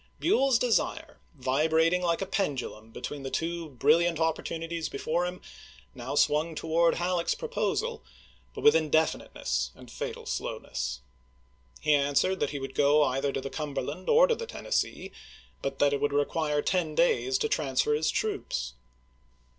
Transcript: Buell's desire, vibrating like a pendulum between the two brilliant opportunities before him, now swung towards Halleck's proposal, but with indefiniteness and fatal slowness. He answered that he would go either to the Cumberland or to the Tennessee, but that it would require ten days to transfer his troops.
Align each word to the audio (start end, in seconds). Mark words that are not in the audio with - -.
Buell's 0.19 0.57
desire, 0.57 1.19
vibrating 1.35 2.01
like 2.01 2.23
a 2.23 2.25
pendulum 2.25 2.89
between 2.89 3.21
the 3.21 3.29
two 3.29 3.69
brilliant 3.69 4.19
opportunities 4.19 4.89
before 4.89 5.27
him, 5.27 5.41
now 5.93 6.15
swung 6.15 6.55
towards 6.55 6.97
Halleck's 6.97 7.35
proposal, 7.35 8.03
but 8.55 8.61
with 8.61 8.75
indefiniteness 8.75 9.69
and 9.75 9.91
fatal 9.91 10.25
slowness. 10.25 11.01
He 11.81 11.93
answered 11.93 12.39
that 12.39 12.49
he 12.49 12.57
would 12.57 12.73
go 12.73 13.03
either 13.03 13.31
to 13.31 13.41
the 13.41 13.51
Cumberland 13.51 14.09
or 14.09 14.25
to 14.25 14.33
the 14.33 14.47
Tennessee, 14.47 15.11
but 15.61 15.77
that 15.77 15.93
it 15.93 16.01
would 16.01 16.13
require 16.13 16.63
ten 16.63 16.95
days 16.95 17.37
to 17.37 17.47
transfer 17.47 17.93
his 17.93 18.09
troops. 18.09 18.73